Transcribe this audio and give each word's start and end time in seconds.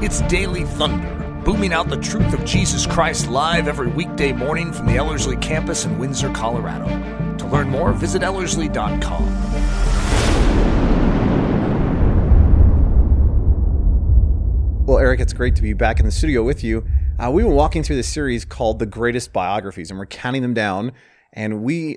It's 0.00 0.20
Daily 0.22 0.62
Thunder, 0.62 1.42
booming 1.44 1.72
out 1.72 1.88
the 1.88 1.96
truth 1.96 2.32
of 2.32 2.44
Jesus 2.44 2.86
Christ 2.86 3.28
live 3.28 3.66
every 3.66 3.88
weekday 3.88 4.30
morning 4.30 4.72
from 4.72 4.86
the 4.86 4.94
Ellerslie 4.94 5.36
campus 5.38 5.84
in 5.86 5.98
Windsor, 5.98 6.30
Colorado. 6.30 6.86
To 7.38 7.46
learn 7.48 7.68
more, 7.68 7.92
visit 7.92 8.22
Ellerslie.com. 8.22 9.24
Well, 14.86 14.98
Eric, 14.98 15.18
it's 15.18 15.32
great 15.32 15.56
to 15.56 15.62
be 15.62 15.72
back 15.72 15.98
in 15.98 16.06
the 16.06 16.12
studio 16.12 16.44
with 16.44 16.62
you. 16.62 16.86
Uh, 17.18 17.32
we've 17.32 17.44
been 17.44 17.56
walking 17.56 17.82
through 17.82 17.96
this 17.96 18.08
series 18.08 18.44
called 18.44 18.78
The 18.78 18.86
Greatest 18.86 19.32
Biographies, 19.32 19.90
and 19.90 19.98
we're 19.98 20.06
counting 20.06 20.42
them 20.42 20.54
down. 20.54 20.92
And 21.32 21.64
we, 21.64 21.96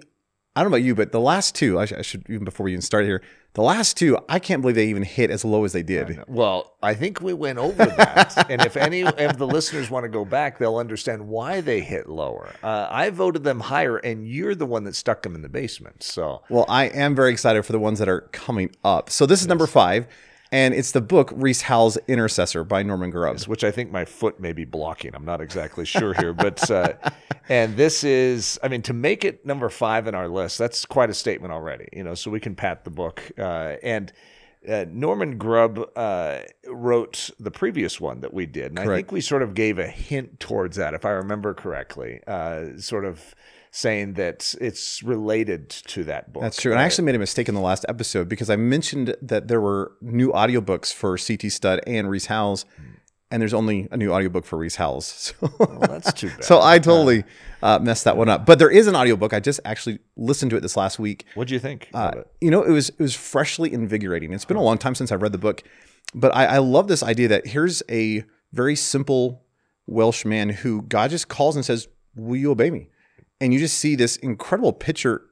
I 0.55 0.61
don't 0.61 0.69
know 0.71 0.75
about 0.77 0.85
you, 0.85 0.95
but 0.95 1.13
the 1.13 1.19
last 1.19 1.55
two, 1.55 1.79
I, 1.79 1.85
sh- 1.85 1.93
I 1.93 2.01
should, 2.01 2.25
even 2.29 2.43
before 2.43 2.65
we 2.65 2.71
even 2.73 2.81
start 2.81 3.05
here, 3.05 3.21
the 3.53 3.61
last 3.61 3.95
two, 3.95 4.17
I 4.27 4.39
can't 4.39 4.61
believe 4.61 4.75
they 4.75 4.87
even 4.87 5.03
hit 5.03 5.29
as 5.29 5.45
low 5.45 5.63
as 5.63 5.71
they 5.71 5.83
did. 5.83 6.21
Well, 6.27 6.73
I 6.83 6.93
think 6.93 7.21
we 7.21 7.33
went 7.33 7.57
over 7.57 7.85
that. 7.85 8.45
and 8.49 8.61
if 8.61 8.75
any 8.75 9.03
of 9.03 9.37
the 9.37 9.47
listeners 9.47 9.89
want 9.89 10.03
to 10.03 10.09
go 10.09 10.25
back, 10.25 10.57
they'll 10.57 10.75
understand 10.77 11.27
why 11.29 11.61
they 11.61 11.79
hit 11.79 12.09
lower. 12.09 12.53
Uh, 12.61 12.87
I 12.89 13.09
voted 13.11 13.45
them 13.45 13.61
higher, 13.61 13.97
and 13.97 14.27
you're 14.27 14.55
the 14.55 14.65
one 14.65 14.83
that 14.85 14.95
stuck 14.95 15.21
them 15.21 15.35
in 15.35 15.41
the 15.41 15.49
basement. 15.49 16.03
So, 16.03 16.41
Well, 16.49 16.65
I 16.67 16.85
am 16.85 17.15
very 17.15 17.31
excited 17.31 17.63
for 17.65 17.71
the 17.71 17.79
ones 17.79 17.99
that 17.99 18.09
are 18.09 18.21
coming 18.33 18.71
up. 18.83 19.09
So 19.09 19.25
this 19.25 19.41
is 19.41 19.47
number 19.47 19.67
five, 19.67 20.05
and 20.51 20.73
it's 20.73 20.91
the 20.91 21.01
book 21.01 21.31
Rees 21.33 21.61
Howells 21.63 21.97
Intercessor 22.07 22.63
by 22.63 22.83
Norman 22.83 23.09
Grubb. 23.09 23.41
which 23.43 23.63
I 23.63 23.71
think 23.71 23.91
my 23.91 24.05
foot 24.05 24.39
may 24.39 24.51
be 24.51 24.65
blocking. 24.65 25.15
I'm 25.15 25.25
not 25.25 25.39
exactly 25.39 25.85
sure 25.85 26.13
here, 26.13 26.33
but 26.33 26.69
uh, 26.69 26.93
and 27.49 27.77
this 27.77 28.03
is, 28.03 28.59
I 28.61 28.67
mean, 28.67 28.81
to 28.83 28.93
make 28.93 29.23
it 29.23 29.45
number 29.45 29.69
five 29.69 30.07
in 30.07 30.15
our 30.15 30.27
list, 30.27 30.57
that's 30.57 30.85
quite 30.85 31.09
a 31.09 31.13
statement 31.13 31.53
already. 31.53 31.87
You 31.93 32.03
know, 32.03 32.15
so 32.15 32.29
we 32.29 32.39
can 32.39 32.55
pat 32.55 32.83
the 32.83 32.89
book. 32.89 33.31
Uh, 33.37 33.75
and 33.81 34.11
uh, 34.67 34.85
Norman 34.89 35.37
Grubb 35.37 35.89
uh, 35.95 36.39
wrote 36.67 37.31
the 37.39 37.51
previous 37.51 37.99
one 37.99 38.19
that 38.21 38.33
we 38.33 38.45
did, 38.45 38.71
and 38.71 38.79
I 38.79 38.85
think 38.85 39.11
we 39.11 39.21
sort 39.21 39.41
of 39.41 39.53
gave 39.53 39.79
a 39.79 39.87
hint 39.87 40.39
towards 40.39 40.77
that, 40.77 40.93
if 40.93 41.05
I 41.05 41.11
remember 41.11 41.53
correctly. 41.53 42.19
Uh, 42.27 42.77
sort 42.77 43.05
of 43.05 43.33
saying 43.73 44.13
that 44.15 44.53
it's 44.59 45.01
related 45.01 45.69
to 45.69 46.03
that 46.03 46.33
book. 46.33 46.43
That's 46.43 46.61
true. 46.61 46.71
And 46.73 46.81
I 46.81 46.83
actually 46.83 47.05
made 47.05 47.15
a 47.15 47.19
mistake 47.19 47.47
in 47.47 47.55
the 47.55 47.61
last 47.61 47.85
episode 47.87 48.27
because 48.27 48.49
I 48.49 48.57
mentioned 48.57 49.15
that 49.21 49.47
there 49.47 49.61
were 49.61 49.93
new 50.01 50.31
audiobooks 50.33 50.93
for 50.93 51.17
CT 51.17 51.51
Studd 51.51 51.79
and 51.87 52.09
Rees 52.09 52.25
Howells, 52.25 52.65
and 53.31 53.41
there's 53.41 53.53
only 53.53 53.87
a 53.89 53.95
new 53.95 54.11
audiobook 54.11 54.43
for 54.45 54.57
Rees 54.59 54.75
Howells. 54.75 55.33
So, 55.41 55.49
Well, 55.57 55.79
that's 55.89 56.11
too 56.11 56.27
bad. 56.27 56.43
so 56.43 56.61
I 56.61 56.79
totally 56.79 57.23
uh, 57.63 57.79
messed 57.79 58.03
that 58.03 58.17
one 58.17 58.27
up. 58.27 58.45
But 58.45 58.59
there 58.59 58.69
is 58.69 58.87
an 58.87 58.95
audiobook. 58.95 59.33
I 59.33 59.39
just 59.39 59.61
actually 59.63 59.99
listened 60.17 60.51
to 60.51 60.57
it 60.57 60.59
this 60.59 60.75
last 60.75 60.99
week. 60.99 61.23
What 61.35 61.47
do 61.47 61.53
you 61.53 61.59
think 61.61 61.89
Uh, 61.93 62.23
you 62.41 62.51
know, 62.51 62.63
it 62.63 62.71
was 62.71 62.89
it 62.89 62.99
was 62.99 63.15
freshly 63.15 63.71
invigorating. 63.71 64.33
It's 64.33 64.43
been 64.43 64.57
a 64.57 64.61
long 64.61 64.77
time 64.79 64.95
since 64.95 65.13
I've 65.13 65.21
read 65.21 65.31
the 65.31 65.37
book, 65.37 65.63
but 66.13 66.35
I, 66.35 66.45
I 66.45 66.57
love 66.57 66.89
this 66.89 67.03
idea 67.03 67.29
that 67.29 67.47
here's 67.47 67.81
a 67.89 68.25
very 68.51 68.75
simple 68.75 69.45
Welsh 69.87 70.25
man 70.25 70.49
who 70.49 70.81
God 70.81 71.11
just 71.11 71.29
calls 71.29 71.55
and 71.55 71.63
says, 71.63 71.87
"Will 72.15 72.35
you 72.35 72.51
obey 72.51 72.69
me?" 72.69 72.89
And 73.41 73.51
you 73.53 73.59
just 73.59 73.77
see 73.79 73.95
this 73.95 74.15
incredible 74.17 74.71
picture, 74.71 75.23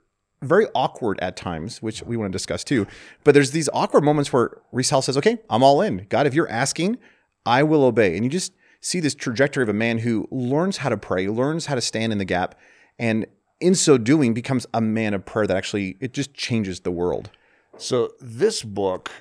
very 0.41 0.65
awkward 0.73 1.19
at 1.21 1.37
times, 1.37 1.81
which 1.81 2.01
we 2.03 2.17
want 2.17 2.31
to 2.31 2.35
discuss 2.35 2.63
too. 2.63 2.87
But 3.23 3.33
there's 3.35 3.51
these 3.51 3.69
awkward 3.71 4.03
moments 4.03 4.33
where 4.33 4.57
Rees 4.71 4.87
says, 4.87 5.15
"Okay, 5.17 5.37
I'm 5.49 5.63
all 5.63 5.81
in. 5.81 6.07
God, 6.09 6.25
if 6.25 6.33
you're 6.33 6.49
asking, 6.49 6.97
I 7.45 7.61
will 7.63 7.83
obey." 7.83 8.15
And 8.15 8.23
you 8.23 8.29
just 8.29 8.51
see 8.81 8.99
this 8.99 9.13
trajectory 9.13 9.61
of 9.61 9.69
a 9.69 9.73
man 9.73 9.99
who 9.99 10.27
learns 10.31 10.77
how 10.77 10.89
to 10.89 10.97
pray, 10.97 11.27
learns 11.27 11.67
how 11.67 11.75
to 11.75 11.81
stand 11.81 12.11
in 12.11 12.17
the 12.17 12.25
gap, 12.25 12.55
and 12.97 13.27
in 13.59 13.75
so 13.75 13.97
doing 13.97 14.33
becomes 14.33 14.65
a 14.73 14.81
man 14.81 15.13
of 15.13 15.25
prayer 15.25 15.45
that 15.45 15.55
actually 15.57 15.97
it 15.99 16.13
just 16.13 16.33
changes 16.33 16.79
the 16.79 16.91
world. 16.91 17.29
So 17.77 18.13
this 18.19 18.63
book, 18.63 19.11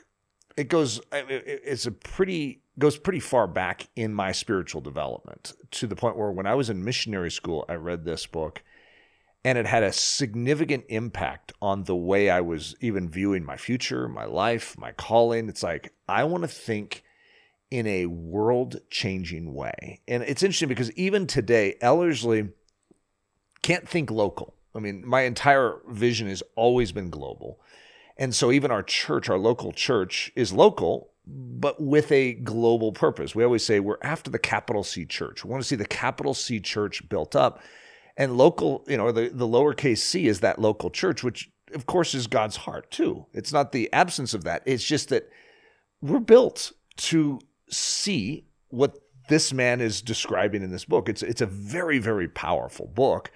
it 0.57 0.69
goes. 0.69 1.01
It- 1.13 1.61
It's 1.65 1.85
a 1.87 1.93
pretty 1.93 2.63
goes 2.79 2.97
pretty 2.97 3.19
far 3.21 3.49
back 3.49 3.89
in 3.97 4.15
my 4.15 4.31
spiritual 4.31 4.81
development 4.81 5.53
to 5.73 5.89
the 5.89 5.97
point 5.97 6.17
where 6.17 6.31
when 6.31 6.47
I 6.47 6.55
was 6.55 6.71
in 6.71 6.85
missionary 6.85 7.31
school, 7.33 7.65
I 7.69 7.75
read 7.75 8.05
this 8.05 8.25
book, 8.25 8.63
and 9.45 9.57
it 9.59 9.67
had 9.67 9.83
a 9.83 9.93
significant 9.93 10.85
impact 10.89 11.53
on 11.63 11.85
the 11.85 11.97
way 11.97 12.31
I 12.31 12.41
was 12.41 12.75
even 12.81 13.09
viewing 13.09 13.45
my 13.45 13.57
future, 13.57 14.09
my 14.09 14.25
life, 14.25 14.77
my 14.79 14.93
calling. 14.93 15.49
It's 15.49 15.63
like 15.63 15.95
I 16.09 16.25
want 16.25 16.43
to 16.45 16.49
think 16.49 17.03
in 17.71 17.87
a 17.87 18.07
world 18.07 18.81
changing 18.91 19.55
way, 19.55 20.01
and 20.09 20.23
it's 20.23 20.43
interesting 20.43 20.69
because 20.69 20.93
even 20.93 21.27
today, 21.27 21.77
Ellerslie 21.81 22.49
can't 23.63 23.89
think 23.89 24.11
local. 24.11 24.55
I 24.75 24.81
mean, 24.81 25.07
my 25.07 25.23
entire 25.23 25.81
vision 25.89 26.29
has 26.29 26.43
always 26.55 26.93
been 26.93 27.11
global. 27.11 27.61
And 28.17 28.35
so 28.35 28.51
even 28.51 28.71
our 28.71 28.83
church, 28.83 29.29
our 29.29 29.39
local 29.39 29.73
church, 29.73 30.33
is 30.35 30.53
local, 30.53 31.11
but 31.27 31.81
with 31.81 32.11
a 32.11 32.35
global 32.35 32.93
purpose. 32.93 33.35
We 33.35 33.45
always 33.45 33.65
say 33.65 33.81
we're 33.81 33.99
after 34.03 34.31
the 34.31 34.39
capital 34.39 34.83
C 34.83 35.05
church. 35.05 35.45
We 35.45 35.51
want 35.51 35.63
to 35.63 35.69
see 35.69 35.77
the 35.77 35.87
capital 35.87 36.35
C 36.35 36.61
church 36.61 37.09
built 37.09 37.37
up. 37.37 37.61
And 38.19 38.37
local, 38.37 38.85
you 38.89 38.97
know, 38.97 39.13
the, 39.13 39.29
the 39.29 39.47
lowercase 39.47 39.99
c 39.99 40.27
is 40.27 40.41
that 40.41 40.61
local 40.61 40.91
church, 40.91 41.23
which 41.23 41.51
of 41.73 41.87
course 41.87 42.15
is 42.15 42.27
God's 42.27 42.57
heart 42.57 42.91
too. 42.91 43.27
It's 43.33 43.53
not 43.53 43.71
the 43.71 43.91
absence 43.93 44.35
of 44.35 44.43
that. 44.45 44.63
It's 44.67 44.85
just 44.85 45.09
that 45.11 45.31
we're 46.03 46.19
built 46.19 46.73
to 46.97 47.39
see 47.71 48.45
what 48.69 48.99
this 49.29 49.53
man 49.53 49.81
is 49.81 50.03
describing 50.03 50.63
in 50.65 50.71
this 50.71 50.85
book. 50.85 51.09
It's 51.09 51.23
it's 51.23 51.41
a 51.41 51.47
very, 51.47 51.99
very 51.99 52.29
powerful 52.29 52.89
book. 52.89 53.31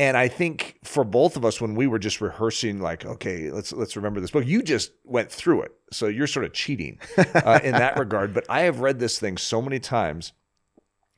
And 0.00 0.16
I 0.16 0.28
think 0.28 0.78
for 0.84 1.04
both 1.04 1.36
of 1.36 1.44
us, 1.44 1.60
when 1.60 1.74
we 1.74 1.86
were 1.86 1.98
just 1.98 2.20
rehearsing, 2.20 2.80
like, 2.80 3.04
okay, 3.04 3.50
let's 3.50 3.72
let's 3.72 3.94
remember 3.94 4.20
this 4.20 4.30
book. 4.32 4.46
You 4.46 4.62
just 4.62 4.92
went 5.04 5.30
through 5.30 5.62
it, 5.62 5.72
so 5.92 6.08
you're 6.08 6.26
sort 6.26 6.44
of 6.44 6.52
cheating 6.52 6.98
uh, 7.16 7.60
in 7.62 7.72
that 7.72 7.96
regard. 7.98 8.34
But 8.34 8.46
I 8.48 8.62
have 8.62 8.80
read 8.80 8.98
this 8.98 9.18
thing 9.18 9.36
so 9.36 9.62
many 9.62 9.78
times 9.78 10.32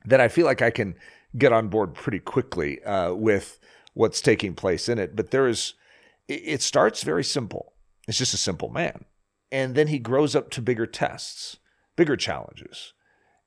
that 0.04 0.20
I 0.20 0.28
feel 0.28 0.44
like 0.44 0.60
I 0.60 0.70
can 0.70 0.96
get 1.36 1.52
on 1.52 1.68
board 1.68 1.94
pretty 1.94 2.18
quickly 2.18 2.82
uh, 2.84 3.14
with 3.14 3.58
what's 3.94 4.20
taking 4.20 4.54
place 4.54 4.88
in 4.88 4.98
it. 4.98 5.16
But 5.16 5.30
there 5.30 5.46
is, 5.48 5.74
it, 6.28 6.62
starts 6.62 7.02
very 7.02 7.24
simple. 7.24 7.72
It's 8.08 8.18
just 8.18 8.34
a 8.34 8.38
simple 8.38 8.70
man, 8.70 9.04
and 9.52 9.74
then 9.74 9.88
he 9.88 9.98
grows 9.98 10.34
up 10.34 10.50
to 10.50 10.62
bigger 10.62 10.86
tests, 10.86 11.58
bigger 11.96 12.16
challenges, 12.16 12.92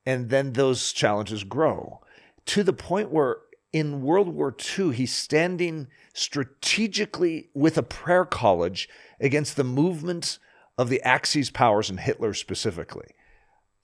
and 0.06 0.30
then 0.30 0.54
those 0.54 0.94
challenges 0.94 1.44
grow 1.44 2.02
to 2.46 2.64
the 2.64 2.74
point 2.74 3.12
where 3.12 3.38
in 3.72 4.04
World 4.04 4.30
War 4.30 4.56
II, 4.78 4.94
he's 4.94 5.14
standing 5.14 5.88
strategically 6.14 7.50
with 7.56 7.78
a 7.78 7.84
prayer 7.84 8.24
college 8.24 8.88
against 9.20 9.56
the 9.56 9.64
movement 9.64 10.38
of 10.78 10.90
the 10.90 11.02
Axis 11.02 11.50
powers 11.50 11.90
and 11.90 12.00
Hitler 12.00 12.34
specifically. 12.34 13.08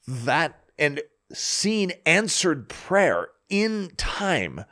That 0.08 0.64
and 0.78 1.02
seeing 1.34 1.92
answered 2.06 2.70
prayer 2.70 3.30
in 3.50 3.92
time 3.98 4.66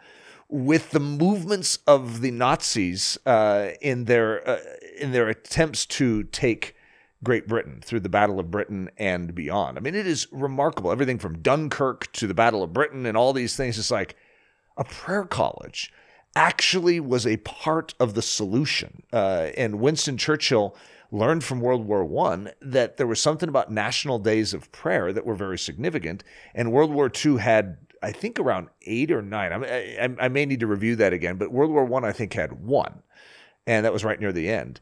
with 0.50 0.92
the 0.92 1.00
movements 1.00 1.80
of 1.88 2.22
the 2.22 2.32
Nazis 2.32 3.18
uh, 3.26 3.70
in 3.82 4.06
their 4.06 4.48
uh, 4.48 4.60
in 4.98 5.12
their 5.12 5.28
attempts 5.28 5.86
to 5.86 6.24
take 6.24 6.76
Great 7.24 7.48
Britain 7.48 7.82
through 7.84 8.00
the 8.02 8.10
Battle 8.10 8.40
of 8.40 8.52
Britain 8.52 8.90
and 8.98 9.34
beyond. 9.34 9.78
I 9.78 9.82
mean, 9.82 9.96
it 9.96 10.08
is 10.08 10.28
remarkable. 10.32 10.92
Everything 10.92 11.20
from 11.20 11.40
Dunkirk 11.40 12.12
to 12.14 12.28
the 12.28 12.34
Battle 12.34 12.64
of 12.64 12.74
Britain 12.74 13.06
and 13.06 13.18
all 13.18 13.34
these 13.34 13.56
things. 13.56 13.78
It's 13.78 13.92
like 13.92 14.16
a 14.78 14.84
prayer 14.84 15.26
college 15.26 15.92
actually 16.36 17.00
was 17.00 17.26
a 17.26 17.38
part 17.38 17.96
of 18.00 18.14
the 18.14 18.22
solution. 18.22 19.02
Uh, 19.12 19.50
and 19.58 19.80
Winston 19.80 20.18
Churchill 20.18 20.76
learned 21.12 21.44
from 21.44 21.59
World 21.59 21.86
War 21.86 22.06
One 22.06 22.52
that 22.62 22.98
there 22.98 23.08
was 23.08 23.20
something 23.20 23.50
about 23.50 23.72
national 23.72 24.20
days 24.20 24.54
of 24.54 24.72
prayer 24.72 25.12
that 25.12 25.26
were 25.26 25.36
very 25.36 25.58
significant. 25.58 26.24
And 26.54 26.72
World 26.72 26.92
War 26.92 27.12
II 27.14 27.38
had, 27.38 27.78
I 28.02 28.12
think, 28.12 28.40
around 28.40 28.69
eight 28.84 29.12
or 29.12 29.22
nine. 29.22 29.52
I, 29.52 29.66
I, 29.66 30.16
I 30.22 30.28
may 30.28 30.46
need 30.46 30.59
to 30.62 30.68
review 30.68 30.96
that 30.97 31.13
again, 31.13 31.38
but 31.38 31.52
World 31.52 31.72
War 31.72 31.85
One, 31.85 32.06
I, 32.06 32.12
think, 32.12 32.34
had 32.34 32.63
one, 32.63 33.02
and 33.66 33.85
that 33.85 33.94
was 33.94 34.03
right 34.03 34.19
near 34.19 34.31
the 34.31 34.50
end. 34.50 34.80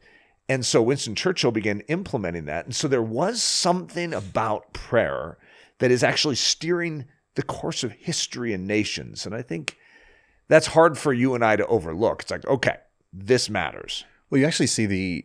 And 0.48 0.64
so 0.64 0.80
Winston 0.80 1.14
Churchill 1.14 1.50
began 1.50 1.80
implementing 1.88 2.44
that. 2.44 2.66
And 2.66 2.74
so 2.74 2.86
there 2.86 3.02
was 3.02 3.42
something 3.42 4.14
about 4.14 4.72
prayer 4.72 5.38
that 5.78 5.90
is 5.90 6.04
actually 6.04 6.36
steering 6.36 7.06
the 7.34 7.42
course 7.42 7.82
of 7.82 7.92
history 7.92 8.52
and 8.52 8.66
nations. 8.66 9.26
And 9.26 9.34
I 9.34 9.42
think 9.42 9.76
that's 10.48 10.68
hard 10.68 10.96
for 10.96 11.12
you 11.12 11.34
and 11.34 11.44
I 11.44 11.56
to 11.56 11.66
overlook. 11.66 12.22
It's 12.22 12.30
like, 12.30 12.46
okay, 12.46 12.76
this 13.12 13.50
matters. 13.50 14.04
Well, 14.30 14.40
you 14.40 14.46
actually 14.46 14.68
see 14.68 14.86
the 14.86 15.24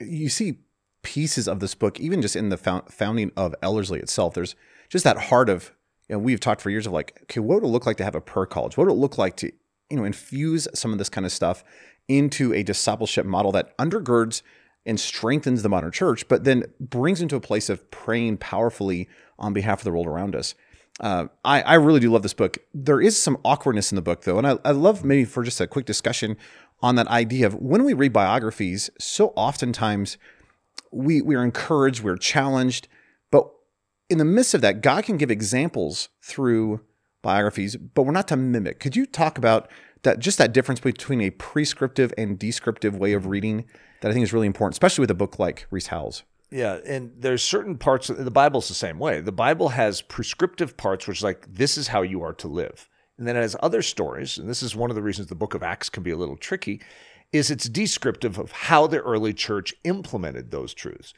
you 0.00 0.28
see 0.28 0.58
pieces 1.02 1.48
of 1.48 1.60
this 1.60 1.74
book, 1.74 1.98
even 1.98 2.22
just 2.22 2.36
in 2.36 2.50
the 2.50 2.56
founding 2.56 3.32
of 3.36 3.54
Ellerslie 3.62 4.00
itself. 4.00 4.34
There's 4.34 4.54
just 4.88 5.04
that 5.04 5.18
heart 5.18 5.48
of 5.48 5.72
you 6.08 6.14
know 6.14 6.18
we've 6.18 6.40
talked 6.40 6.60
for 6.60 6.70
years 6.70 6.86
of 6.86 6.92
like, 6.92 7.18
okay, 7.24 7.40
what 7.40 7.56
would 7.56 7.64
it 7.64 7.70
look 7.70 7.86
like 7.86 7.96
to 7.98 8.04
have 8.04 8.14
a 8.14 8.20
per 8.20 8.46
college? 8.46 8.76
What 8.76 8.86
would 8.86 8.92
it 8.94 8.98
look 8.98 9.18
like 9.18 9.36
to 9.38 9.52
you 9.90 9.96
know 9.96 10.04
infuse 10.04 10.68
some 10.74 10.92
of 10.92 10.98
this 10.98 11.08
kind 11.08 11.26
of 11.26 11.32
stuff 11.32 11.64
into 12.08 12.52
a 12.54 12.62
discipleship 12.62 13.26
model 13.26 13.52
that 13.52 13.76
undergirds 13.78 14.42
and 14.86 14.98
strengthens 14.98 15.62
the 15.62 15.68
modern 15.68 15.92
church, 15.92 16.26
but 16.28 16.44
then 16.44 16.64
brings 16.80 17.20
into 17.20 17.36
a 17.36 17.40
place 17.40 17.68
of 17.68 17.90
praying 17.90 18.38
powerfully 18.38 19.06
on 19.38 19.52
behalf 19.52 19.80
of 19.80 19.84
the 19.84 19.90
world 19.90 20.06
around 20.06 20.34
us. 20.34 20.54
Uh, 21.00 21.26
I, 21.44 21.60
I 21.62 21.74
really 21.74 22.00
do 22.00 22.10
love 22.10 22.22
this 22.22 22.34
book. 22.34 22.58
There 22.74 23.00
is 23.00 23.20
some 23.20 23.36
awkwardness 23.44 23.92
in 23.92 23.96
the 23.96 24.02
book, 24.02 24.24
though, 24.24 24.38
and 24.38 24.46
I, 24.46 24.58
I 24.64 24.70
love 24.72 25.04
maybe 25.04 25.24
for 25.24 25.44
just 25.44 25.60
a 25.60 25.66
quick 25.66 25.84
discussion 25.84 26.36
on 26.80 26.94
that 26.94 27.06
idea 27.08 27.46
of 27.46 27.54
when 27.54 27.84
we 27.84 27.92
read 27.92 28.12
biographies, 28.12 28.88
so 28.98 29.28
oftentimes 29.36 30.16
we 30.90 31.20
we 31.20 31.34
are 31.34 31.44
encouraged, 31.44 32.02
we're 32.02 32.16
challenged, 32.16 32.88
in 34.10 34.18
the 34.18 34.24
midst 34.24 34.54
of 34.54 34.60
that, 34.62 34.80
God 34.80 35.04
can 35.04 35.16
give 35.16 35.30
examples 35.30 36.08
through 36.22 36.80
biographies, 37.22 37.76
but 37.76 38.02
we're 38.02 38.12
not 38.12 38.28
to 38.28 38.36
mimic. 38.36 38.80
Could 38.80 38.96
you 38.96 39.06
talk 39.06 39.38
about 39.38 39.70
that 40.02 40.18
just 40.18 40.38
that 40.38 40.52
difference 40.52 40.80
between 40.80 41.20
a 41.20 41.30
prescriptive 41.30 42.14
and 42.16 42.38
descriptive 42.38 42.96
way 42.96 43.12
of 43.12 43.26
reading 43.26 43.64
that 44.00 44.10
I 44.10 44.14
think 44.14 44.22
is 44.22 44.32
really 44.32 44.46
important, 44.46 44.74
especially 44.74 45.02
with 45.02 45.10
a 45.10 45.14
book 45.14 45.38
like 45.38 45.66
Rees 45.70 45.88
Howells? 45.88 46.22
Yeah, 46.50 46.78
and 46.86 47.12
there's 47.18 47.42
certain 47.42 47.76
parts 47.76 48.08
of 48.08 48.24
the 48.24 48.30
Bible's 48.30 48.68
the 48.68 48.74
same 48.74 48.98
way. 48.98 49.20
The 49.20 49.32
Bible 49.32 49.70
has 49.70 50.00
prescriptive 50.00 50.76
parts 50.76 51.06
which 51.06 51.18
is 51.18 51.24
like 51.24 51.46
this 51.52 51.76
is 51.76 51.88
how 51.88 52.02
you 52.02 52.22
are 52.22 52.32
to 52.34 52.48
live. 52.48 52.88
And 53.18 53.26
then 53.26 53.36
it 53.36 53.40
has 53.40 53.56
other 53.60 53.82
stories, 53.82 54.38
and 54.38 54.48
this 54.48 54.62
is 54.62 54.76
one 54.76 54.90
of 54.90 54.96
the 54.96 55.02
reasons 55.02 55.26
the 55.26 55.34
book 55.34 55.54
of 55.54 55.62
Acts 55.62 55.90
can 55.90 56.04
be 56.04 56.12
a 56.12 56.16
little 56.16 56.36
tricky, 56.36 56.80
is 57.32 57.50
it's 57.50 57.68
descriptive 57.68 58.38
of 58.38 58.52
how 58.52 58.86
the 58.86 59.00
early 59.00 59.34
church 59.34 59.74
implemented 59.82 60.50
those 60.50 60.72
truths. 60.72 61.12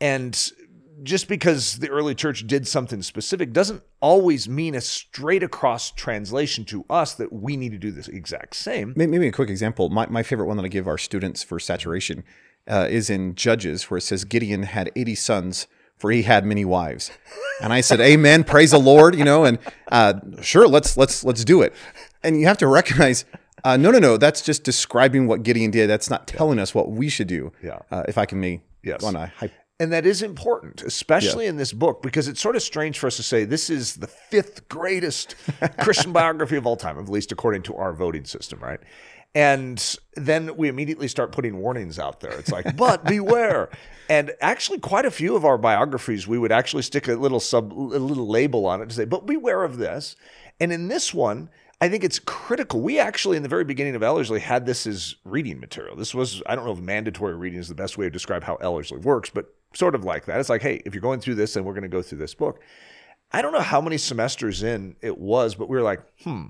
And 0.00 0.50
just 1.02 1.28
because 1.28 1.78
the 1.78 1.88
early 1.88 2.14
church 2.14 2.46
did 2.46 2.66
something 2.66 3.02
specific 3.02 3.52
doesn't 3.52 3.82
always 4.00 4.48
mean 4.48 4.74
a 4.74 4.80
straight 4.80 5.42
across 5.42 5.90
translation 5.90 6.64
to 6.66 6.84
us 6.88 7.14
that 7.14 7.32
we 7.32 7.56
need 7.56 7.72
to 7.72 7.78
do 7.78 7.90
this 7.90 8.08
exact 8.08 8.54
same. 8.56 8.92
Maybe 8.96 9.26
a 9.26 9.32
quick 9.32 9.50
example. 9.50 9.88
My, 9.88 10.06
my 10.06 10.22
favorite 10.22 10.46
one 10.46 10.56
that 10.58 10.64
I 10.64 10.68
give 10.68 10.86
our 10.86 10.98
students 10.98 11.42
for 11.42 11.58
saturation 11.58 12.24
uh, 12.68 12.86
is 12.90 13.10
in 13.10 13.34
Judges, 13.34 13.90
where 13.90 13.98
it 13.98 14.02
says 14.02 14.24
Gideon 14.24 14.62
had 14.64 14.90
80 14.94 15.14
sons, 15.16 15.66
for 15.96 16.10
he 16.10 16.22
had 16.22 16.44
many 16.44 16.64
wives. 16.64 17.10
And 17.60 17.72
I 17.72 17.80
said, 17.80 18.00
Amen, 18.00 18.44
praise 18.44 18.70
the 18.72 18.78
Lord, 18.78 19.14
you 19.14 19.24
know, 19.24 19.44
and 19.44 19.58
uh, 19.90 20.14
sure, 20.40 20.66
let's 20.66 20.96
let's 20.96 21.22
let's 21.24 21.44
do 21.44 21.62
it. 21.62 21.74
And 22.22 22.40
you 22.40 22.46
have 22.46 22.58
to 22.58 22.66
recognize, 22.66 23.24
uh, 23.64 23.76
no, 23.76 23.90
no, 23.90 23.98
no, 23.98 24.16
that's 24.16 24.42
just 24.42 24.64
describing 24.64 25.26
what 25.26 25.42
Gideon 25.42 25.70
did. 25.70 25.88
That's 25.88 26.10
not 26.10 26.26
telling 26.26 26.58
us 26.58 26.74
what 26.74 26.90
we 26.90 27.08
should 27.08 27.28
do. 27.28 27.52
Yeah. 27.62 27.80
Uh, 27.90 28.04
if 28.08 28.18
I 28.18 28.26
can 28.26 28.40
me 28.40 28.62
Yes. 28.82 29.04
on 29.04 29.14
a 29.14 29.26
hype. 29.28 29.52
And 29.82 29.92
that 29.92 30.06
is 30.06 30.22
important, 30.22 30.80
especially 30.82 31.46
in 31.46 31.56
this 31.56 31.72
book, 31.72 32.02
because 32.02 32.28
it's 32.28 32.40
sort 32.40 32.54
of 32.54 32.62
strange 32.62 33.00
for 33.00 33.08
us 33.08 33.16
to 33.16 33.24
say 33.24 33.44
this 33.44 33.68
is 33.68 33.96
the 33.96 34.06
fifth 34.06 34.68
greatest 34.68 35.34
Christian 35.80 36.12
biography 36.12 36.54
of 36.54 36.68
all 36.68 36.76
time, 36.76 37.00
at 37.00 37.08
least 37.08 37.32
according 37.32 37.62
to 37.62 37.74
our 37.74 37.92
voting 37.92 38.24
system, 38.24 38.60
right? 38.60 38.78
And 39.34 39.98
then 40.14 40.56
we 40.56 40.68
immediately 40.68 41.08
start 41.08 41.32
putting 41.32 41.56
warnings 41.56 41.98
out 41.98 42.20
there. 42.20 42.30
It's 42.30 42.52
like, 42.52 42.76
but 42.76 43.04
beware. 43.08 43.70
And 44.08 44.30
actually, 44.40 44.78
quite 44.78 45.04
a 45.04 45.10
few 45.10 45.34
of 45.34 45.44
our 45.44 45.58
biographies, 45.58 46.28
we 46.28 46.38
would 46.38 46.52
actually 46.52 46.82
stick 46.82 47.08
a 47.08 47.14
little 47.14 47.40
sub, 47.40 47.72
a 47.72 47.74
little 47.74 48.28
label 48.28 48.66
on 48.66 48.82
it 48.82 48.88
to 48.88 48.94
say, 48.94 49.04
but 49.04 49.26
beware 49.26 49.64
of 49.64 49.78
this. 49.78 50.14
And 50.60 50.72
in 50.72 50.86
this 50.86 51.12
one, 51.12 51.48
I 51.80 51.88
think 51.88 52.04
it's 52.04 52.20
critical. 52.20 52.80
We 52.82 53.00
actually, 53.00 53.36
in 53.36 53.42
the 53.42 53.48
very 53.48 53.64
beginning 53.64 53.96
of 53.96 54.04
Ellerslie, 54.04 54.38
had 54.38 54.64
this 54.64 54.86
as 54.86 55.16
reading 55.24 55.58
material. 55.58 55.96
This 55.96 56.14
was, 56.14 56.40
I 56.46 56.54
don't 56.54 56.66
know 56.66 56.72
if 56.72 56.78
mandatory 56.78 57.34
reading 57.34 57.58
is 57.58 57.66
the 57.66 57.74
best 57.74 57.98
way 57.98 58.06
to 58.06 58.10
describe 58.10 58.44
how 58.44 58.54
Ellerslie 58.60 59.00
works, 59.00 59.28
but 59.28 59.52
sort 59.74 59.94
of 59.94 60.04
like 60.04 60.26
that. 60.26 60.40
It's 60.40 60.48
like, 60.48 60.62
hey, 60.62 60.82
if 60.84 60.94
you're 60.94 61.02
going 61.02 61.20
through 61.20 61.36
this, 61.36 61.54
then 61.54 61.64
we're 61.64 61.74
going 61.74 61.82
to 61.82 61.88
go 61.88 62.02
through 62.02 62.18
this 62.18 62.34
book. 62.34 62.60
I 63.32 63.42
don't 63.42 63.52
know 63.52 63.60
how 63.60 63.80
many 63.80 63.98
semesters 63.98 64.62
in 64.62 64.96
it 65.00 65.18
was, 65.18 65.54
but 65.54 65.68
we 65.68 65.76
were 65.76 65.82
like, 65.82 66.02
hmm, 66.22 66.48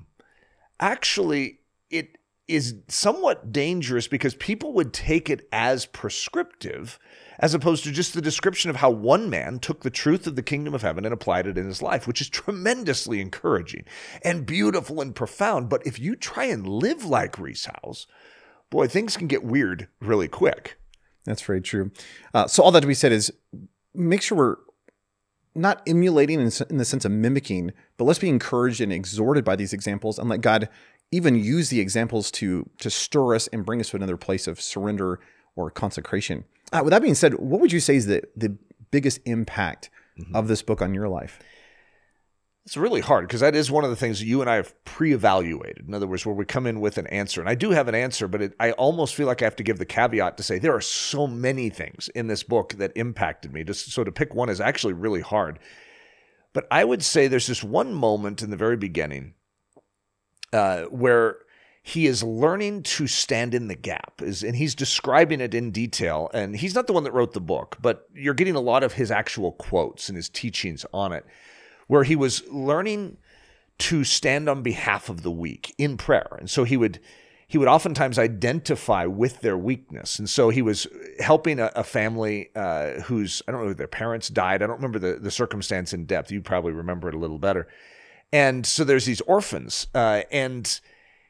actually, 0.81 1.61
it 1.91 2.19
is 2.49 2.75
somewhat 2.89 3.53
dangerous 3.53 4.09
because 4.09 4.35
people 4.35 4.73
would 4.73 4.93
take 4.93 5.31
it 5.31 5.47
as 5.53 5.87
prescriptive 5.87 6.99
as 7.39 7.55
opposed 7.55 7.85
to 7.85 7.93
just 7.93 8.15
the 8.15 8.21
description 8.21 8.69
of 8.69 8.77
how 8.77 8.91
one 8.91 9.31
man 9.31 9.59
took 9.59 9.83
the 9.83 9.91
truth 9.91 10.27
of 10.27 10.37
the 10.37 10.43
kingdom 10.43 10.75
of 10.75 10.83
heaven 10.83 11.05
and 11.05 11.15
applied 11.15 11.47
it 11.47 11.57
in 11.57 11.67
his 11.67 11.83
life, 11.83 12.07
which 12.07 12.21
is 12.21 12.29
tremendously 12.29 13.21
encouraging 13.21 13.85
and 14.23 14.47
beautiful 14.47 15.01
and 15.01 15.15
profound. 15.15 15.69
But 15.69 15.87
if 15.87 15.99
you 15.99 16.15
try 16.15 16.45
and 16.45 16.67
live 16.67 17.05
like 17.05 17.39
Rees 17.39 17.67
Howells, 17.67 18.07
boy, 18.71 18.89
things 18.89 19.17
can 19.17 19.29
get 19.29 19.45
weird 19.45 19.89
really 20.01 20.29
quick. 20.29 20.79
That's 21.25 21.43
very 21.43 21.61
true. 21.61 21.91
Uh, 22.35 22.47
so 22.47 22.63
all 22.63 22.73
that 22.73 22.81
to 22.81 22.87
be 22.87 22.95
said 22.95 23.13
is 23.13 23.33
make 23.95 24.23
sure 24.23 24.39
we're 24.39 24.57
not 25.55 25.83
emulating 25.87 26.41
in, 26.41 26.51
in 26.71 26.79
the 26.79 26.85
sense 26.85 27.05
of 27.05 27.13
mimicking, 27.13 27.73
but 27.97 28.05
let's 28.05 28.19
be 28.19 28.29
encouraged 28.29 28.81
and 28.81 28.93
exhorted 28.93 29.45
by 29.45 29.57
these 29.57 29.73
examples 29.73 30.19
and 30.19 30.29
let 30.29 30.41
God 30.41 30.69
even 31.11 31.37
use 31.37 31.69
the 31.69 31.81
examples 31.81 32.31
to 32.33 32.69
to 32.79 32.91
stir 32.91 33.35
us 33.35 33.47
and 33.49 33.67
bring 33.67 33.81
us 33.81 33.91
to 33.91 33.97
another 33.97 34.17
place 34.17 34.47
of 34.47 34.61
surrender 34.61 35.21
or 35.55 35.71
consecration. 35.71 36.45
Uh, 36.73 36.81
with 36.83 36.91
that 36.91 37.03
being 37.03 37.15
said, 37.15 37.35
what 37.35 37.61
would 37.61 37.73
you 37.73 37.81
say 37.81 37.97
is 37.97 38.07
the 38.07 38.23
the 38.37 38.57
biggest 38.91 39.21
impact 39.27 39.91
of 40.35 40.49
this 40.49 40.63
book 40.63 40.83
on 40.83 40.95
your 40.95 41.09
life? 41.09 41.39
It's 42.65 42.77
really 42.77 43.01
hard 43.01 43.27
because 43.27 43.41
that 43.41 43.57
is 43.57 43.73
one 43.73 43.83
of 43.83 43.91
the 43.91 43.97
things 43.97 44.21
that 44.21 44.27
you 44.27 44.41
and 44.41 44.49
I 44.49 44.55
have 44.55 44.85
pre-evaluated. 44.85 45.85
In 45.89 45.95
other 45.95 46.07
words, 46.07 46.25
where 46.25 46.35
we 46.35 46.45
come 46.45 46.67
in 46.67 46.81
with 46.81 46.97
an 46.97 47.09
answer, 47.09 47.41
and 47.41 47.51
I 47.51 47.57
do 47.57 47.71
have 47.71 47.89
an 47.89 47.95
answer, 47.97 48.29
but 48.29 48.41
it, 48.41 48.55
I 48.61 48.71
almost 48.73 49.17
feel 49.17 49.27
like 49.27 49.43
I 49.43 49.47
have 49.47 49.57
to 49.57 49.65
give 49.65 49.79
the 49.79 49.85
caveat 49.85 50.37
to 50.37 50.45
say 50.45 50.59
there 50.59 50.75
are 50.75 50.81
so 50.81 51.27
many 51.27 51.71
things 51.71 52.09
in 52.15 52.29
this 52.29 52.45
book 52.45 52.75
that 52.75 52.93
impacted 52.95 53.53
me. 53.53 53.65
Just 53.65 53.91
so 53.91 54.05
to 54.05 54.13
pick 54.13 54.33
one 54.35 54.49
is 54.49 54.61
actually 54.61 54.93
really 54.93 55.23
hard. 55.23 55.59
But 56.53 56.69
I 56.71 56.85
would 56.85 57.03
say 57.03 57.27
there's 57.27 57.49
this 57.49 57.65
one 57.65 57.95
moment 57.95 58.43
in 58.43 58.51
the 58.51 58.57
very 58.57 58.77
beginning 58.77 59.35
uh, 60.53 60.83
where 60.85 61.39
he 61.83 62.07
is 62.07 62.23
learning 62.23 62.85
to 62.85 63.09
stand 63.09 63.55
in 63.55 63.67
the 63.67 63.75
gap 63.75 64.23
is 64.23 64.45
and 64.45 64.55
he's 64.55 64.75
describing 64.75 65.41
it 65.41 65.53
in 65.53 65.73
detail 65.73 66.31
and 66.33 66.55
he's 66.55 66.77
not 66.77 66.87
the 66.87 66.93
one 66.93 67.03
that 67.03 67.13
wrote 67.13 67.33
the 67.33 67.41
book 67.41 67.77
but 67.83 68.07
you're 68.15 68.35
getting 68.35 68.55
a 68.55 68.61
lot 68.61 68.85
of 68.85 68.93
his 68.93 69.11
actual 69.11 69.53
quotes 69.53 70.09
and 70.09 70.15
his 70.15 70.29
teachings 70.29 70.87
on 70.95 71.13
it 71.13 71.27
where 71.87 72.05
he 72.05 72.17
was 72.17 72.43
learning 72.49 73.17
to 73.79 74.05
stand 74.05 74.49
on 74.49 74.63
behalf 74.63 75.09
of 75.09 75.23
the 75.23 75.31
weak 75.31 75.75
in 75.79 75.97
prayer 75.97 76.37
and 76.39 76.51
so 76.51 76.65
he 76.65 76.77
would 76.77 77.01
he 77.47 77.59
would 77.59 77.69
oftentimes 77.69 78.19
identify 78.19 79.05
with 79.05 79.41
their 79.41 79.59
weakness 79.59 80.19
and 80.19 80.29
so 80.29 80.51
he 80.51 80.63
was 80.63 80.87
helping 81.21 81.59
a, 81.59 81.71
a 81.75 81.85
family 81.85 82.51
uh, 82.55 83.01
whose 83.03 83.43
i 83.49 83.53
don't 83.53 83.65
know 83.65 83.73
their 83.73 83.87
parents 83.87 84.29
died 84.29 84.63
i 84.63 84.67
don't 84.67 84.77
remember 84.77 84.99
the, 84.99 85.19
the 85.19 85.31
circumstance 85.31 85.93
in 85.93 86.05
depth 86.05 86.31
you 86.31 86.41
probably 86.41 86.73
remember 86.73 87.09
it 87.09 87.15
a 87.15 87.19
little 87.19 87.39
better 87.39 87.67
and 88.33 88.67
so 88.67 88.85
there's 88.85 89.05
these 89.05 89.21
orphans 89.23 89.87
uh, 89.95 90.23
and 90.31 90.81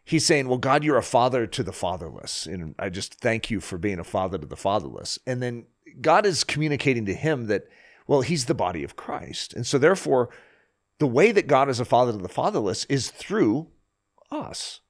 he's 0.04 0.26
saying, 0.26 0.48
Well, 0.48 0.58
God, 0.58 0.84
you're 0.84 0.96
a 0.96 1.02
father 1.02 1.46
to 1.46 1.62
the 1.62 1.72
fatherless. 1.72 2.46
And 2.46 2.74
I 2.78 2.88
just 2.88 3.14
thank 3.14 3.50
you 3.50 3.60
for 3.60 3.78
being 3.78 3.98
a 3.98 4.04
father 4.04 4.38
to 4.38 4.46
the 4.46 4.56
fatherless. 4.56 5.18
And 5.26 5.42
then 5.42 5.66
God 6.00 6.26
is 6.26 6.44
communicating 6.44 7.06
to 7.06 7.14
him 7.14 7.46
that, 7.46 7.64
well, 8.06 8.22
he's 8.22 8.46
the 8.46 8.54
body 8.54 8.84
of 8.84 8.96
Christ. 8.96 9.54
And 9.54 9.66
so 9.66 9.78
therefore, 9.78 10.30
the 10.98 11.06
way 11.06 11.32
that 11.32 11.46
God 11.46 11.68
is 11.68 11.80
a 11.80 11.84
father 11.84 12.12
to 12.12 12.18
the 12.18 12.28
fatherless 12.28 12.84
is 12.86 13.10
through 13.10 13.68
us. 14.30 14.80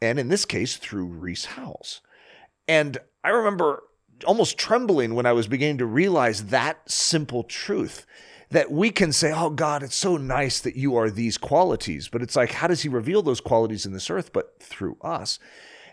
And 0.00 0.18
in 0.18 0.28
this 0.28 0.44
case, 0.44 0.76
through 0.76 1.06
Rees 1.06 1.46
Howells. 1.46 2.00
And 2.66 2.98
I 3.24 3.30
remember 3.30 3.82
almost 4.24 4.58
trembling 4.58 5.14
when 5.14 5.26
I 5.26 5.32
was 5.32 5.46
beginning 5.46 5.78
to 5.78 5.86
realize 5.86 6.46
that 6.46 6.90
simple 6.90 7.44
truth 7.44 8.06
that 8.50 8.70
we 8.70 8.90
can 8.90 9.12
say, 9.12 9.32
Oh 9.34 9.50
God, 9.50 9.82
it's 9.82 9.96
so 9.96 10.16
nice 10.16 10.60
that 10.60 10.76
you 10.76 10.96
are 10.96 11.10
these 11.10 11.36
qualities. 11.38 12.08
But 12.08 12.22
it's 12.22 12.36
like, 12.36 12.52
how 12.52 12.66
does 12.66 12.82
He 12.82 12.88
reveal 12.88 13.22
those 13.22 13.40
qualities 13.40 13.84
in 13.84 13.92
this 13.92 14.10
earth? 14.10 14.32
But 14.32 14.62
through 14.62 14.96
us. 15.02 15.38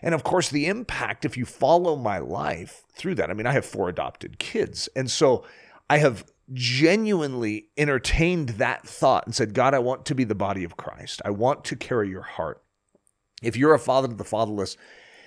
And 0.02 0.14
of 0.14 0.24
course, 0.24 0.48
the 0.48 0.66
impact, 0.66 1.24
if 1.24 1.36
you 1.36 1.44
follow 1.44 1.96
my 1.96 2.18
life 2.18 2.84
through 2.92 3.16
that, 3.16 3.30
I 3.30 3.34
mean, 3.34 3.46
I 3.46 3.52
have 3.52 3.64
four 3.64 3.88
adopted 3.88 4.38
kids. 4.38 4.88
And 4.94 5.10
so 5.10 5.44
I 5.88 5.98
have 5.98 6.24
genuinely 6.52 7.68
entertained 7.76 8.50
that 8.50 8.86
thought 8.86 9.26
and 9.26 9.34
said, 9.34 9.54
God, 9.54 9.74
I 9.74 9.78
want 9.78 10.04
to 10.06 10.14
be 10.14 10.24
the 10.24 10.34
body 10.34 10.64
of 10.64 10.76
Christ. 10.76 11.20
I 11.24 11.30
want 11.30 11.64
to 11.64 11.76
carry 11.76 12.08
your 12.08 12.22
heart. 12.22 12.62
If 13.42 13.56
you're 13.56 13.74
a 13.74 13.78
father 13.78 14.08
to 14.08 14.14
the 14.14 14.24
fatherless, 14.24 14.76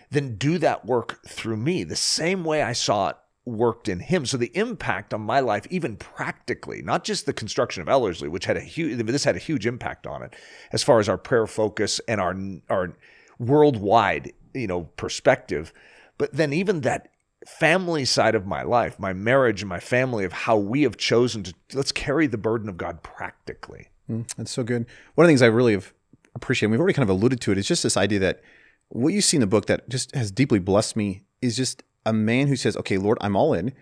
then 0.10 0.36
do 0.36 0.58
that 0.58 0.86
work 0.86 1.20
through 1.28 1.58
me, 1.58 1.84
the 1.84 1.96
same 1.96 2.44
way 2.44 2.64
I 2.64 2.74
saw 2.74 3.10
it 3.10 3.18
worked 3.46 3.88
in 3.90 4.00
him. 4.00 4.26
So 4.26 4.38
the 4.38 4.56
impact 4.56 5.14
on 5.14 5.22
my 5.22 5.40
life, 5.40 5.68
even 5.70 5.98
practically, 5.98 6.82
not 6.82 7.04
just 7.04 7.26
the 7.26 7.34
construction 7.34 7.82
of 7.82 7.90
Ellerslie, 7.90 8.30
which 8.30 8.46
had 8.46 8.58
a 8.58 8.62
huge, 8.62 8.98
this 9.06 9.24
had 9.24 9.36
a 9.36 9.40
huge 9.40 9.66
impact 9.66 10.08
on 10.08 10.24
it, 10.24 10.36
as 10.72 10.84
far 10.84 11.00
as 11.00 11.10
our 11.10 11.18
prayer 11.18 11.48
focus 11.48 12.00
and 12.08 12.22
our 12.22 12.36
our 12.70 12.96
worldwide, 13.38 14.34
you 14.54 14.68
know, 14.68 14.84
perspective. 14.98 15.74
But 16.18 16.34
then 16.34 16.54
even 16.54 16.82
that 16.82 17.10
family 17.48 18.06
side 18.06 18.36
of 18.36 18.46
my 18.46 18.64
life, 18.64 19.00
my 19.00 19.14
marriage 19.14 19.62
and 19.62 19.70
my 19.70 19.80
family, 19.80 20.26
of 20.26 20.34
how 20.34 20.58
we 20.58 20.84
have 20.84 20.98
chosen 20.98 21.44
to 21.44 21.54
let's 21.74 21.92
carry 21.92 22.28
the 22.28 22.38
burden 22.38 22.70
of 22.70 22.78
God 22.78 23.02
practically. 23.04 23.88
Mm, 24.10 24.28
that's 24.36 24.52
so 24.52 24.64
good. 24.64 24.86
One 25.16 25.26
of 25.26 25.28
the 25.28 25.32
things 25.32 25.42
I 25.42 25.48
really 25.48 25.74
have 25.74 25.94
appreciated, 26.36 26.72
we've 26.72 26.80
already 26.80 26.94
kind 26.94 27.10
of 27.10 27.16
alluded 27.16 27.42
to 27.42 27.52
it, 27.52 27.58
is 27.58 27.68
just 27.68 27.84
this 27.84 27.98
idea 27.98 28.20
that 28.20 28.42
what 28.90 29.14
you 29.14 29.22
see 29.22 29.38
in 29.38 29.42
the 29.42 29.48
book 29.48 29.68
that 29.68 29.88
just 29.88 30.14
has 30.16 30.32
deeply 30.32 30.60
blessed 30.60 30.96
me 30.96 31.22
is 31.42 31.56
just 31.56 31.84
a 32.06 32.14
man 32.14 32.48
who 32.48 32.56
says, 32.56 32.76
Okay, 32.78 32.98
Lord, 32.98 33.18
I'm 33.22 33.36
all 33.36 33.54
in, 33.54 33.74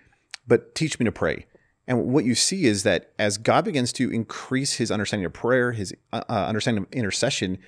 but 0.47 0.75
teach 0.75 0.99
me 0.99 1.05
to 1.05 1.11
pray. 1.11 1.45
And 1.87 2.07
what 2.07 2.25
you 2.25 2.35
see 2.35 2.65
is 2.65 2.83
that 2.83 3.13
as 3.17 3.37
God 3.37 3.63
begins 3.63 3.93
to 3.93 4.11
increase 4.11 4.73
his 4.73 4.91
understanding 4.91 5.25
of 5.25 5.31
prayer, 5.31 5.71
his 5.71 5.93
uh, 6.11 6.23
understanding 6.27 6.83
of 6.83 6.91
intercession, 6.91 7.59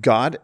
God 0.00 0.38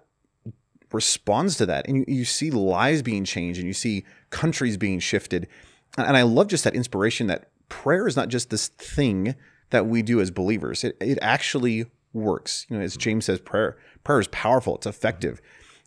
responds 0.94 1.56
to 1.56 1.66
that. 1.66 1.86
And 1.88 1.98
you, 1.98 2.04
you 2.08 2.24
see 2.24 2.50
lives 2.50 3.02
being 3.02 3.24
changed 3.24 3.58
and 3.58 3.66
you 3.66 3.74
see 3.74 4.04
countries 4.30 4.76
being 4.76 4.98
shifted. 4.98 5.48
And 5.96 6.16
I 6.16 6.22
love 6.22 6.48
just 6.48 6.64
that 6.64 6.74
inspiration 6.74 7.26
that 7.26 7.50
prayer 7.68 8.06
is 8.06 8.16
not 8.16 8.28
just 8.28 8.50
this 8.50 8.68
thing 8.68 9.34
that 9.70 9.86
we 9.86 10.02
do 10.02 10.20
as 10.20 10.30
believers. 10.30 10.84
It, 10.84 10.96
it 11.00 11.18
actually 11.22 11.86
works. 12.12 12.66
You 12.68 12.76
know, 12.76 12.82
as 12.82 12.96
James 12.96 13.24
says, 13.24 13.40
prayer 13.40 13.76
prayer 14.04 14.20
is 14.20 14.28
powerful. 14.28 14.76
It's 14.76 14.86
effective. 14.86 15.40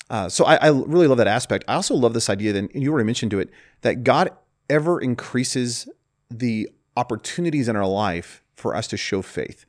Uh, 0.09 0.29
so 0.29 0.45
I, 0.45 0.55
I, 0.55 0.67
really 0.69 1.07
love 1.07 1.17
that 1.17 1.27
aspect. 1.27 1.65
I 1.67 1.73
also 1.73 1.95
love 1.95 2.13
this 2.13 2.29
idea 2.29 2.53
that 2.53 2.75
you 2.75 2.91
already 2.91 3.07
mentioned 3.07 3.31
to 3.31 3.39
it 3.39 3.49
that 3.81 4.03
God 4.03 4.29
ever 4.69 5.01
increases 5.01 5.89
the 6.29 6.69
opportunities 6.95 7.67
in 7.67 7.75
our 7.75 7.87
life 7.87 8.43
for 8.55 8.75
us 8.75 8.87
to 8.87 8.97
show 8.97 9.23
faith. 9.23 9.65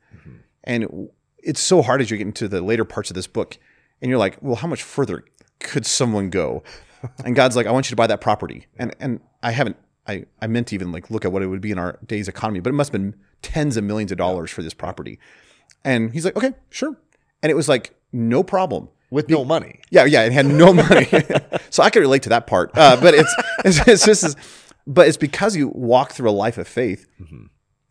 And 0.63 1.09
it's 1.37 1.59
so 1.59 1.81
hard 1.81 2.01
as 2.01 2.11
you 2.11 2.17
get 2.17 2.27
into 2.27 2.47
the 2.47 2.61
later 2.61 2.85
parts 2.85 3.09
of 3.09 3.15
this 3.15 3.25
book 3.25 3.57
and 4.01 4.09
you're 4.09 4.17
like, 4.19 4.37
well, 4.41 4.55
how 4.55 4.67
much 4.67 4.83
further 4.83 5.23
could 5.59 5.85
someone 5.85 6.29
go? 6.29 6.63
and 7.25 7.35
God's 7.35 7.55
like, 7.55 7.67
I 7.67 7.71
want 7.71 7.87
you 7.87 7.91
to 7.91 7.95
buy 7.95 8.07
that 8.07 8.21
property. 8.21 8.67
And 8.77 8.95
and 8.99 9.19
I 9.43 9.51
haven't 9.51 9.77
I, 10.07 10.25
I 10.41 10.47
meant 10.47 10.67
to 10.67 10.75
even 10.75 10.91
like 10.91 11.09
look 11.11 11.25
at 11.25 11.31
what 11.31 11.41
it 11.43 11.47
would 11.47 11.61
be 11.61 11.71
in 11.71 11.77
our 11.79 11.99
day's 12.05 12.27
economy, 12.27 12.59
but 12.59 12.69
it 12.69 12.73
must 12.73 12.91
have 12.93 13.01
been 13.01 13.15
tens 13.41 13.75
of 13.77 13.83
millions 13.83 14.11
of 14.11 14.17
dollars 14.17 14.49
for 14.51 14.63
this 14.63 14.73
property. 14.73 15.19
And 15.83 16.11
he's 16.13 16.25
like, 16.25 16.35
okay, 16.37 16.53
sure. 16.69 16.95
And 17.43 17.51
it 17.51 17.55
was 17.55 17.67
like, 17.69 17.93
no 18.13 18.41
problem. 18.41 18.89
with 19.11 19.29
no 19.29 19.43
money. 19.45 19.79
Yeah, 19.89 20.05
yeah, 20.05 20.23
it 20.23 20.31
had 20.31 20.45
no 20.45 20.73
money. 20.83 21.07
so 21.69 21.83
I 21.83 21.89
can 21.89 22.01
relate 22.01 22.23
to 22.23 22.29
that 22.29 22.47
part. 22.47 22.71
Uh, 22.75 22.95
but 22.99 23.13
it's, 23.13 23.35
it's, 23.65 23.87
it's 23.87 24.05
just, 24.05 24.23
as- 24.23 24.35
but 24.87 25.07
it's 25.07 25.17
because 25.17 25.55
you 25.55 25.67
walk 25.69 26.13
through 26.13 26.29
a 26.29 26.31
life 26.31 26.57
of 26.57 26.67
faith 26.67 27.05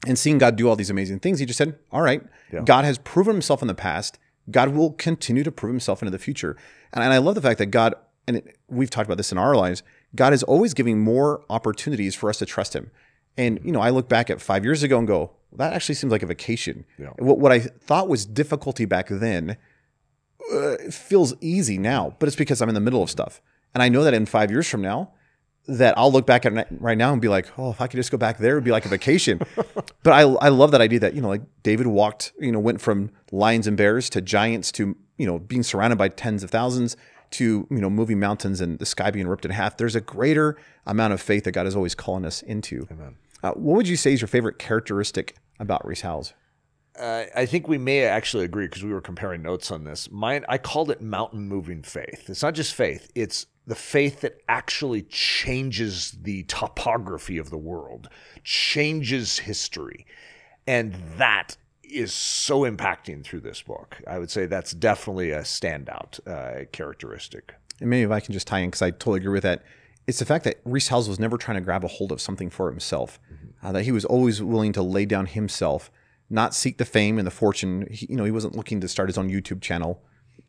and 0.06 0.18
seeing 0.18 0.38
God 0.38 0.56
do 0.56 0.68
all 0.68 0.76
these 0.76 0.90
amazing 0.90 1.20
things. 1.20 1.38
He 1.38 1.46
just 1.46 1.58
said, 1.58 1.78
all 1.92 2.00
right, 2.02 2.22
God 2.64 2.84
has 2.86 2.96
proven 2.98 3.34
himself 3.34 3.60
in 3.62 3.68
the 3.68 3.74
past. 3.74 4.18
God 4.50 4.70
will 4.70 4.92
continue 4.92 5.42
to 5.44 5.52
prove 5.52 5.72
himself 5.72 6.02
into 6.02 6.10
the 6.10 6.18
future. 6.18 6.56
And, 6.92 7.02
and 7.02 7.12
I 7.12 7.18
love 7.18 7.34
the 7.34 7.42
fact 7.42 7.58
that 7.58 7.66
God, 7.66 7.94
and 8.26 8.38
it, 8.38 8.58
we've 8.68 8.90
talked 8.90 9.06
about 9.06 9.16
this 9.16 9.32
in 9.32 9.38
our 9.38 9.54
lives, 9.54 9.82
God 10.14 10.32
is 10.32 10.42
always 10.42 10.74
giving 10.74 11.00
more 11.00 11.44
opportunities 11.50 12.14
for 12.14 12.30
us 12.30 12.38
to 12.38 12.46
trust 12.46 12.74
him. 12.74 12.90
And, 13.36 13.60
you 13.62 13.72
know, 13.72 13.80
I 13.80 13.90
look 13.90 14.08
back 14.08 14.30
at 14.30 14.40
five 14.40 14.64
years 14.64 14.82
ago 14.82 14.98
and 14.98 15.06
go, 15.06 15.32
that 15.52 15.72
actually 15.72 15.94
seems 15.94 16.10
like 16.10 16.22
a 16.22 16.26
vacation. 16.26 16.84
Yeah. 16.98 17.10
What, 17.18 17.38
what 17.38 17.52
I 17.52 17.60
thought 17.60 18.08
was 18.08 18.24
difficulty 18.24 18.84
back 18.84 19.08
then 19.08 19.56
it 20.48 20.94
feels 20.94 21.34
easy 21.40 21.78
now, 21.78 22.14
but 22.18 22.28
it's 22.28 22.36
because 22.36 22.60
I'm 22.60 22.68
in 22.68 22.74
the 22.74 22.80
middle 22.80 23.02
of 23.02 23.10
stuff. 23.10 23.40
And 23.74 23.82
I 23.82 23.88
know 23.88 24.04
that 24.04 24.14
in 24.14 24.26
five 24.26 24.50
years 24.50 24.68
from 24.68 24.80
now, 24.80 25.12
that 25.68 25.98
I'll 25.98 26.12
look 26.12 26.26
back 26.26 26.46
at 26.46 26.68
right 26.80 26.96
now 26.96 27.12
and 27.12 27.20
be 27.20 27.28
like, 27.28 27.58
oh, 27.58 27.70
if 27.70 27.80
I 27.80 27.86
could 27.86 27.96
just 27.96 28.10
go 28.10 28.18
back 28.18 28.38
there, 28.38 28.52
it 28.52 28.54
would 28.56 28.64
be 28.64 28.70
like 28.70 28.86
a 28.86 28.88
vacation. 28.88 29.40
but 30.02 30.12
I, 30.12 30.20
I 30.20 30.48
love 30.48 30.70
that 30.70 30.80
idea 30.80 31.00
that, 31.00 31.14
you 31.14 31.20
know, 31.20 31.28
like 31.28 31.42
David 31.62 31.86
walked, 31.88 32.32
you 32.38 32.52
know, 32.52 32.60
went 32.60 32.80
from 32.80 33.10
lions 33.32 33.66
and 33.66 33.76
bears 33.76 34.08
to 34.10 34.20
giants 34.20 34.70
to, 34.72 34.96
you 35.18 35.26
know, 35.26 35.38
being 35.38 35.62
surrounded 35.62 35.96
by 35.96 36.08
tens 36.08 36.42
of 36.44 36.50
thousands 36.50 36.96
to, 37.32 37.66
you 37.70 37.78
know, 37.78 37.90
moving 37.90 38.20
mountains 38.20 38.60
and 38.60 38.78
the 38.78 38.86
sky 38.86 39.10
being 39.10 39.26
ripped 39.26 39.44
in 39.44 39.50
half. 39.50 39.76
There's 39.76 39.96
a 39.96 40.00
greater 40.00 40.56
amount 40.86 41.12
of 41.12 41.20
faith 41.20 41.44
that 41.44 41.52
God 41.52 41.66
is 41.66 41.74
always 41.74 41.94
calling 41.94 42.24
us 42.24 42.42
into. 42.42 42.86
Uh, 43.42 43.52
what 43.52 43.76
would 43.76 43.88
you 43.88 43.96
say 43.96 44.12
is 44.12 44.20
your 44.20 44.28
favorite 44.28 44.58
characteristic 44.58 45.36
about 45.58 45.86
Rees 45.86 46.02
Howells? 46.02 46.32
Uh, 46.98 47.24
I 47.34 47.44
think 47.44 47.68
we 47.68 47.76
may 47.76 48.04
actually 48.04 48.44
agree 48.44 48.66
because 48.66 48.82
we 48.82 48.92
were 48.92 49.02
comparing 49.02 49.42
notes 49.42 49.70
on 49.70 49.84
this. 49.84 50.10
Mine, 50.10 50.44
I 50.48 50.56
called 50.58 50.90
it 50.90 51.02
mountain 51.02 51.46
moving 51.46 51.82
faith. 51.82 52.30
It's 52.30 52.42
not 52.42 52.54
just 52.54 52.74
faith; 52.74 53.10
it's 53.14 53.46
the 53.66 53.74
faith 53.74 54.20
that 54.20 54.40
actually 54.48 55.02
changes 55.02 56.12
the 56.22 56.44
topography 56.44 57.36
of 57.38 57.50
the 57.50 57.58
world, 57.58 58.08
changes 58.44 59.40
history, 59.40 60.06
and 60.66 60.94
that 61.18 61.56
is 61.82 62.12
so 62.12 62.60
impacting 62.60 63.24
through 63.24 63.40
this 63.40 63.62
book. 63.62 64.00
I 64.06 64.18
would 64.18 64.30
say 64.30 64.46
that's 64.46 64.72
definitely 64.72 65.30
a 65.30 65.42
standout 65.42 66.20
uh, 66.26 66.66
characteristic. 66.72 67.54
and 67.80 67.90
maybe 67.90 68.02
if 68.02 68.10
I 68.10 68.20
can 68.20 68.32
just 68.32 68.46
tie 68.46 68.60
in 68.60 68.70
because 68.70 68.82
I 68.82 68.90
totally 68.90 69.18
agree 69.20 69.32
with 69.32 69.42
that. 69.42 69.62
It's 70.06 70.20
the 70.20 70.24
fact 70.24 70.44
that 70.44 70.60
Rees 70.64 70.88
Howells 70.88 71.08
was 71.08 71.18
never 71.18 71.36
trying 71.36 71.56
to 71.56 71.60
grab 71.60 71.84
a 71.84 71.88
hold 71.88 72.12
of 72.12 72.20
something 72.20 72.48
for 72.50 72.70
himself. 72.70 73.18
Uh, 73.62 73.72
that 73.72 73.82
he 73.82 73.90
was 73.90 74.04
always 74.04 74.40
willing 74.40 74.72
to 74.72 74.82
lay 74.82 75.04
down 75.04 75.26
himself, 75.26 75.90
not 76.30 76.54
seek 76.54 76.78
the 76.78 76.84
fame 76.84 77.18
and 77.18 77.26
the 77.26 77.32
fortune. 77.32 77.88
He, 77.90 78.06
you 78.10 78.16
know, 78.16 78.24
he 78.24 78.30
wasn't 78.30 78.54
looking 78.54 78.80
to 78.80 78.88
start 78.88 79.08
his 79.08 79.18
own 79.18 79.28
YouTube 79.28 79.60
channel. 79.60 80.00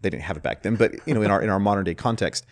They 0.02 0.12
didn't 0.12 0.24
have 0.24 0.38
it 0.38 0.44
back 0.44 0.62
then, 0.62 0.76
but 0.76 0.94
you 1.08 1.16
know, 1.16 1.24
in 1.24 1.32
our 1.32 1.42
in 1.42 1.50
our 1.50 1.60
modern 1.60 1.86
day 1.86 1.96
context, 1.96 2.46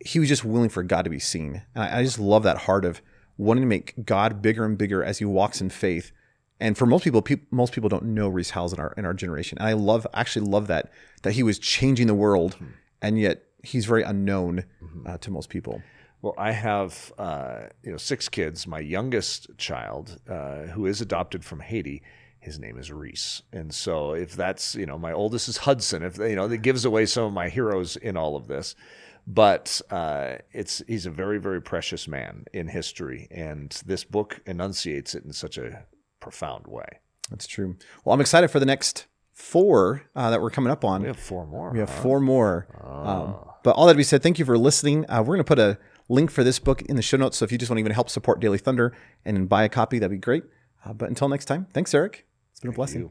he 0.00 0.18
was 0.18 0.28
just 0.28 0.44
willing 0.44 0.68
for 0.68 0.82
God 0.82 1.02
to 1.02 1.10
be 1.10 1.18
seen. 1.18 1.62
And 1.74 1.84
I, 1.84 1.98
I 1.98 2.02
just 2.04 2.18
love 2.18 2.42
that 2.42 2.58
heart 2.58 2.84
of 2.84 3.00
wanting 3.36 3.62
to 3.62 3.68
make 3.68 4.04
God 4.04 4.42
bigger 4.42 4.64
and 4.64 4.78
bigger 4.78 5.02
as 5.02 5.18
he 5.18 5.24
walks 5.24 5.60
in 5.60 5.70
faith. 5.70 6.12
And 6.58 6.76
for 6.76 6.86
most 6.86 7.04
people, 7.04 7.22
peop 7.22 7.52
most 7.52 7.72
people 7.74 7.88
don't 7.88 8.04
know 8.04 8.28
Rees 8.28 8.50
Howells 8.50 8.72
in 8.72 8.80
our 8.80 8.94
in 8.96 9.04
our 9.04 9.14
generation. 9.14 9.58
And 9.58 9.68
I 9.68 9.74
love, 9.74 10.06
actually 10.14 10.46
love 10.46 10.68
that 10.68 10.90
that 11.22 11.32
he 11.32 11.42
was 11.42 11.58
changing 11.58 12.06
the 12.06 12.14
world, 12.14 12.56
and 13.02 13.18
yet 13.18 13.42
he's 13.62 13.84
very 13.84 14.02
unknown 14.02 14.64
uh, 15.04 15.18
to 15.18 15.30
most 15.30 15.50
people. 15.50 15.82
Well, 16.22 16.34
I 16.38 16.52
have 16.52 17.12
uh, 17.18 17.64
you 17.82 17.90
know 17.90 17.98
six 17.98 18.28
kids. 18.30 18.66
My 18.66 18.80
youngest 18.80 19.48
child, 19.58 20.18
uh, 20.28 20.62
who 20.68 20.86
is 20.86 21.02
adopted 21.02 21.44
from 21.44 21.60
Haiti, 21.60 22.02
his 22.38 22.58
name 22.58 22.78
is 22.78 22.90
Reese, 22.90 23.42
and 23.52 23.74
so 23.74 24.12
if 24.12 24.34
that's 24.34 24.74
you 24.74 24.86
know 24.86 24.98
my 24.98 25.12
oldest 25.12 25.48
is 25.48 25.58
Hudson. 25.58 26.02
If 26.02 26.16
you 26.16 26.36
know 26.36 26.48
that 26.48 26.58
gives 26.58 26.86
away 26.86 27.04
some 27.04 27.24
of 27.24 27.32
my 27.34 27.50
heroes 27.50 27.96
in 27.96 28.16
all 28.16 28.34
of 28.34 28.46
this, 28.46 28.74
but 29.26 29.80
uh, 29.90 30.36
it's 30.52 30.82
he's 30.86 31.06
a 31.06 31.10
very 31.10 31.38
very 31.38 31.60
precious 31.60 32.06
man 32.06 32.44
in 32.52 32.68
history, 32.68 33.28
and 33.30 33.70
this 33.84 34.04
book 34.04 34.40
enunciates 34.46 35.14
it 35.14 35.24
in 35.24 35.32
such 35.32 35.58
a 35.58 35.84
profound 36.20 36.66
way. 36.66 37.00
That's 37.30 37.46
true. 37.46 37.76
Well, 38.04 38.14
I'm 38.14 38.20
excited 38.20 38.48
for 38.48 38.60
the 38.60 38.66
next 38.66 39.06
four 39.32 40.02
uh, 40.14 40.30
that 40.30 40.40
we're 40.40 40.50
coming 40.50 40.70
up 40.70 40.84
on. 40.84 41.02
We 41.02 41.08
have 41.08 41.18
four 41.18 41.46
more. 41.46 41.70
We 41.70 41.78
have 41.80 41.90
huh? 41.90 42.02
four 42.02 42.20
more. 42.20 42.66
Um, 42.82 43.36
but 43.62 43.72
all 43.72 43.86
that 43.86 43.94
to 43.94 43.96
be 43.96 44.02
said, 44.02 44.22
thank 44.22 44.38
you 44.38 44.44
for 44.44 44.56
listening. 44.56 45.04
Uh, 45.08 45.20
we're 45.20 45.36
going 45.36 45.38
to 45.38 45.44
put 45.44 45.58
a 45.58 45.78
link 46.08 46.30
for 46.30 46.44
this 46.44 46.58
book 46.58 46.82
in 46.82 46.96
the 46.96 47.02
show 47.02 47.16
notes. 47.16 47.36
So 47.36 47.44
if 47.44 47.52
you 47.52 47.58
just 47.58 47.68
want 47.68 47.78
to 47.78 47.80
even 47.80 47.92
help 47.92 48.08
support 48.08 48.40
Daily 48.40 48.58
Thunder 48.58 48.96
and 49.24 49.48
buy 49.48 49.64
a 49.64 49.68
copy, 49.68 49.98
that'd 49.98 50.10
be 50.10 50.18
great. 50.18 50.44
Uh, 50.84 50.92
but 50.92 51.08
until 51.08 51.28
next 51.28 51.46
time, 51.46 51.66
thanks, 51.74 51.92
Eric. 51.92 52.26
It's 52.52 52.60
been 52.60 52.70
a 52.70 52.74
blessing. 52.74 53.10